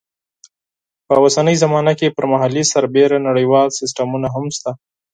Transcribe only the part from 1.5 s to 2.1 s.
زمانه